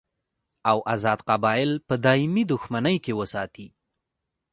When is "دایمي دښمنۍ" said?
2.05-2.97